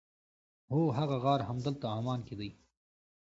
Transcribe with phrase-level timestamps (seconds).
[0.71, 2.49] هو هغه غار همدلته عمان کې دی.